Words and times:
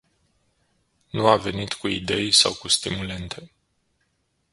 Nu 1.09 1.27
a 1.27 1.37
venit 1.37 1.73
cu 1.73 1.87
idei 1.87 2.31
sau 2.31 2.53
cu 2.53 2.67
stimulente. 2.67 3.51